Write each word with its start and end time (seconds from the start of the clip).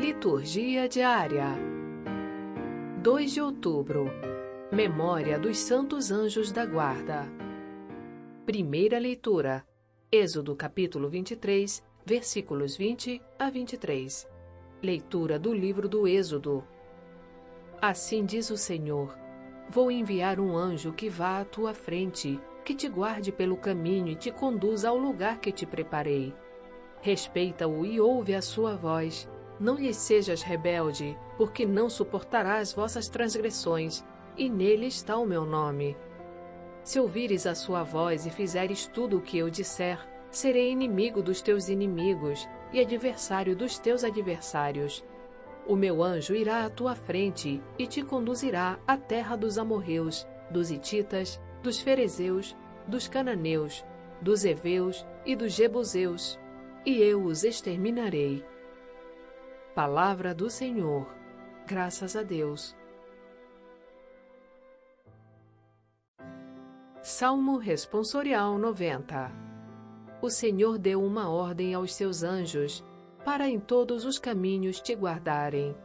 Liturgia 0.00 0.88
diária 0.88 1.56
2 3.02 3.32
de 3.32 3.40
outubro 3.40 4.06
Memória 4.70 5.36
dos 5.40 5.58
Santos 5.58 6.12
Anjos 6.12 6.52
da 6.52 6.64
Guarda. 6.64 7.26
Primeira 8.46 8.96
leitura. 8.96 9.66
Êxodo 10.10 10.54
capítulo 10.54 11.08
23, 11.08 11.84
versículos 12.06 12.76
20 12.76 13.20
a 13.36 13.50
23. 13.50 14.28
Leitura 14.80 15.36
do 15.36 15.52
livro 15.52 15.88
do 15.88 16.06
Êxodo. 16.06 16.62
Assim 17.82 18.24
diz 18.24 18.50
o 18.50 18.56
Senhor: 18.56 19.18
Vou 19.68 19.90
enviar 19.90 20.38
um 20.38 20.56
anjo 20.56 20.92
que 20.92 21.08
vá 21.08 21.40
à 21.40 21.44
tua 21.44 21.74
frente, 21.74 22.40
que 22.64 22.72
te 22.72 22.88
guarde 22.88 23.32
pelo 23.32 23.56
caminho 23.56 24.06
e 24.06 24.14
te 24.14 24.30
conduza 24.30 24.90
ao 24.90 24.96
lugar 24.96 25.40
que 25.40 25.50
te 25.50 25.66
preparei. 25.66 26.32
Respeita-o 27.00 27.84
e 27.84 28.00
ouve 28.00 28.32
a 28.32 28.40
sua 28.40 28.76
voz. 28.76 29.28
Não 29.60 29.74
lhe 29.74 29.92
sejas 29.92 30.42
rebelde, 30.42 31.18
porque 31.36 31.66
não 31.66 31.90
suportarás 31.90 32.72
vossas 32.72 33.08
transgressões 33.08 34.04
e 34.36 34.48
nele 34.48 34.86
está 34.86 35.16
o 35.16 35.26
meu 35.26 35.44
nome. 35.44 35.96
Se 36.84 37.00
ouvires 37.00 37.46
a 37.46 37.54
sua 37.54 37.82
voz 37.82 38.24
e 38.24 38.30
fizeres 38.30 38.86
tudo 38.86 39.18
o 39.18 39.20
que 39.20 39.36
eu 39.36 39.50
disser, 39.50 39.98
serei 40.30 40.70
inimigo 40.70 41.20
dos 41.20 41.42
teus 41.42 41.68
inimigos 41.68 42.48
e 42.72 42.80
adversário 42.80 43.56
dos 43.56 43.78
teus 43.78 44.04
adversários. 44.04 45.04
O 45.66 45.74
meu 45.74 46.02
anjo 46.02 46.34
irá 46.34 46.64
à 46.64 46.70
tua 46.70 46.94
frente 46.94 47.60
e 47.78 47.86
te 47.86 48.02
conduzirá 48.02 48.78
à 48.86 48.96
terra 48.96 49.36
dos 49.36 49.58
amorreus, 49.58 50.26
dos 50.50 50.70
hititas, 50.70 51.40
dos 51.62 51.80
ferezeus, 51.80 52.56
dos 52.86 53.08
cananeus, 53.08 53.84
dos 54.22 54.44
heveus 54.44 55.06
e 55.26 55.36
dos 55.36 55.52
jebuseus, 55.52 56.38
e 56.86 57.02
eu 57.02 57.22
os 57.22 57.44
exterminarei. 57.44 58.42
Palavra 59.78 60.34
do 60.34 60.50
Senhor. 60.50 61.06
Graças 61.64 62.16
a 62.16 62.24
Deus. 62.24 62.76
Salmo 67.00 67.58
Responsorial 67.58 68.58
90 68.58 69.30
O 70.20 70.28
Senhor 70.30 70.78
deu 70.78 71.00
uma 71.00 71.30
ordem 71.30 71.74
aos 71.74 71.94
seus 71.94 72.24
anjos, 72.24 72.84
para 73.24 73.48
em 73.48 73.60
todos 73.60 74.04
os 74.04 74.18
caminhos 74.18 74.80
te 74.80 74.96
guardarem. 74.96 75.76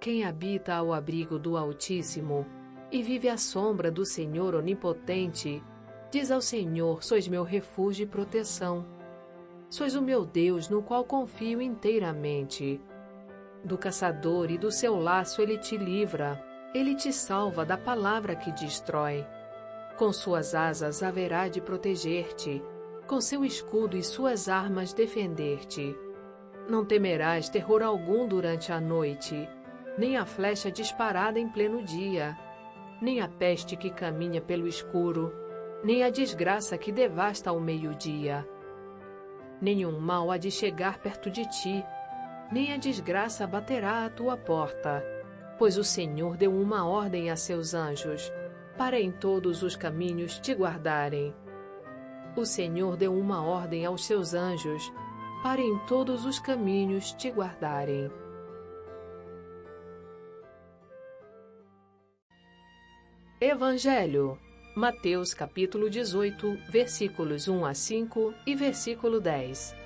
Quem 0.00 0.24
habita 0.24 0.72
ao 0.72 0.90
abrigo 0.90 1.38
do 1.38 1.58
Altíssimo 1.58 2.46
e 2.90 3.02
vive 3.02 3.28
à 3.28 3.36
sombra 3.36 3.90
do 3.90 4.06
Senhor 4.06 4.54
Onipotente, 4.54 5.62
diz 6.10 6.30
ao 6.30 6.40
Senhor: 6.40 7.04
Sois 7.04 7.28
meu 7.28 7.42
refúgio 7.42 8.04
e 8.04 8.06
proteção. 8.06 8.86
Sois 9.68 9.94
o 9.94 10.00
meu 10.00 10.24
Deus 10.24 10.70
no 10.70 10.82
qual 10.82 11.04
confio 11.04 11.60
inteiramente. 11.60 12.80
Do 13.64 13.78
caçador 13.78 14.50
e 14.50 14.58
do 14.58 14.72
seu 14.72 14.98
laço 14.98 15.40
ele 15.40 15.56
te 15.56 15.76
livra, 15.76 16.42
ele 16.74 16.94
te 16.94 17.12
salva 17.12 17.64
da 17.64 17.76
palavra 17.78 18.34
que 18.34 18.50
destrói. 18.50 19.24
Com 19.96 20.12
suas 20.12 20.54
asas 20.54 21.02
haverá 21.02 21.48
de 21.48 21.60
proteger-te, 21.60 22.62
com 23.06 23.20
seu 23.20 23.44
escudo 23.44 23.96
e 23.96 24.02
suas 24.02 24.48
armas 24.48 24.92
defender-te. 24.92 25.94
Não 26.68 26.84
temerás 26.84 27.48
terror 27.48 27.82
algum 27.82 28.26
durante 28.26 28.72
a 28.72 28.80
noite, 28.80 29.48
nem 29.96 30.16
a 30.16 30.24
flecha 30.24 30.70
disparada 30.70 31.38
em 31.38 31.48
pleno 31.48 31.84
dia, 31.84 32.36
nem 33.00 33.20
a 33.20 33.28
peste 33.28 33.76
que 33.76 33.90
caminha 33.90 34.40
pelo 34.40 34.66
escuro, 34.66 35.32
nem 35.84 36.02
a 36.02 36.10
desgraça 36.10 36.78
que 36.78 36.90
devasta 36.90 37.50
ao 37.50 37.60
meio-dia. 37.60 38.48
Nenhum 39.60 40.00
mal 40.00 40.30
há 40.30 40.38
de 40.38 40.50
chegar 40.50 40.98
perto 40.98 41.30
de 41.30 41.48
ti, 41.48 41.84
nem 42.52 42.72
a 42.72 42.76
desgraça 42.76 43.46
baterá 43.46 44.04
à 44.04 44.10
tua 44.10 44.36
porta, 44.36 45.02
pois 45.58 45.78
o 45.78 45.84
Senhor 45.84 46.36
deu 46.36 46.54
uma 46.54 46.86
ordem 46.86 47.30
a 47.30 47.36
seus 47.36 47.72
anjos 47.72 48.30
para 48.76 49.00
em 49.00 49.10
todos 49.10 49.62
os 49.62 49.74
caminhos 49.74 50.38
te 50.38 50.52
guardarem. 50.52 51.34
O 52.36 52.44
Senhor 52.44 52.96
deu 52.96 53.14
uma 53.14 53.42
ordem 53.42 53.84
aos 53.86 54.04
seus 54.04 54.34
anjos, 54.34 54.92
para 55.42 55.60
em 55.60 55.78
todos 55.86 56.24
os 56.24 56.38
caminhos 56.38 57.12
te 57.12 57.30
guardarem. 57.30 58.10
Evangelho 63.40 64.38
Mateus 64.74 65.34
capítulo 65.34 65.90
18, 65.90 66.58
versículos 66.70 67.46
1 67.46 67.66
a 67.66 67.74
5 67.74 68.34
e 68.46 68.54
versículo 68.54 69.20
10. 69.20 69.81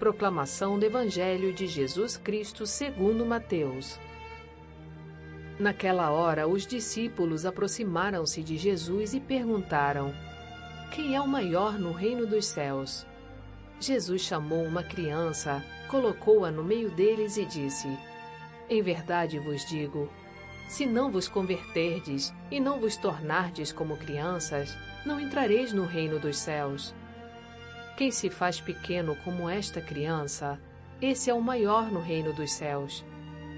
Proclamação 0.00 0.78
do 0.78 0.86
Evangelho 0.86 1.52
de 1.52 1.66
Jesus 1.66 2.16
Cristo 2.16 2.64
segundo 2.64 3.26
Mateus. 3.26 4.00
Naquela 5.58 6.10
hora, 6.10 6.48
os 6.48 6.66
discípulos 6.66 7.44
aproximaram-se 7.44 8.42
de 8.42 8.56
Jesus 8.56 9.12
e 9.12 9.20
perguntaram: 9.20 10.14
Quem 10.90 11.14
é 11.14 11.20
o 11.20 11.28
maior 11.28 11.78
no 11.78 11.92
reino 11.92 12.26
dos 12.26 12.46
céus? 12.46 13.06
Jesus 13.78 14.22
chamou 14.22 14.64
uma 14.64 14.82
criança, 14.82 15.62
colocou-a 15.86 16.50
no 16.50 16.64
meio 16.64 16.90
deles 16.90 17.36
e 17.36 17.44
disse: 17.44 17.86
Em 18.70 18.80
verdade 18.80 19.38
vos 19.38 19.66
digo, 19.66 20.10
se 20.66 20.86
não 20.86 21.10
vos 21.10 21.28
converterdes 21.28 22.32
e 22.50 22.58
não 22.58 22.80
vos 22.80 22.96
tornardes 22.96 23.70
como 23.70 23.98
crianças, 23.98 24.74
não 25.04 25.20
entrareis 25.20 25.74
no 25.74 25.84
reino 25.84 26.18
dos 26.18 26.38
céus. 26.38 26.94
Quem 28.00 28.10
se 28.10 28.30
faz 28.30 28.58
pequeno 28.58 29.14
como 29.16 29.46
esta 29.46 29.78
criança, 29.78 30.58
esse 31.02 31.28
é 31.28 31.34
o 31.34 31.40
maior 31.42 31.92
no 31.92 32.00
reino 32.00 32.32
dos 32.32 32.50
céus. 32.50 33.04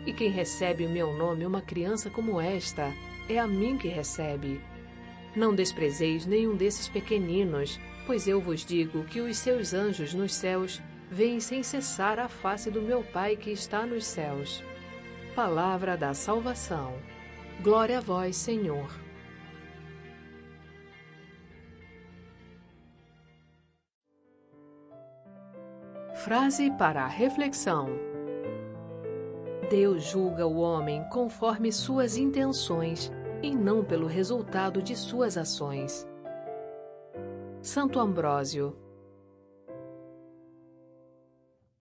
E 0.04 0.12
quem 0.12 0.30
recebe 0.30 0.84
o 0.84 0.91
meu 0.91 1.16
nome, 1.16 1.47
uma 1.47 1.62
criança 1.62 2.10
como 2.10 2.41
esta, 2.41 2.92
é 3.28 3.38
a 3.38 3.47
mim 3.47 3.78
que 3.78 3.86
recebe. 3.86 4.60
Não 5.36 5.54
desprezeis 5.54 6.26
nenhum 6.26 6.56
desses 6.56 6.88
pequeninos, 6.88 7.78
pois 8.04 8.26
eu 8.26 8.41
vos 8.41 8.64
digo 8.64 9.04
que 9.04 9.20
os 9.20 9.38
seus 9.38 9.72
anjos 9.72 10.12
nos 10.12 10.34
céus 10.34 10.82
veem 11.09 11.38
sem 11.38 11.62
cessar 11.62 12.19
a 12.19 12.28
face 12.28 12.69
do 12.69 12.82
meu 12.82 13.04
Pai 13.04 13.36
que 13.36 13.53
está 13.53 13.86
nos 13.86 14.04
céus. 14.04 14.60
Palavra 15.36 15.97
da 15.97 16.14
salvação. 16.14 16.97
Glória 17.60 17.98
a 17.98 18.00
vós, 18.00 18.34
Senhor. 18.34 18.91
Frase 26.25 26.71
para 26.78 27.03
a 27.03 27.09
reflexão. 27.09 27.88
Deus 29.69 30.05
julga 30.05 30.47
o 30.47 30.59
homem 30.60 31.03
conforme 31.10 31.72
suas 31.72 32.16
intenções 32.16 33.10
e 33.43 33.53
não 33.53 33.83
pelo 33.83 34.06
resultado 34.06 34.81
de 34.81 34.94
suas 34.94 35.37
ações. 35.37 36.06
Santo 37.60 37.99
Ambrósio 37.99 38.77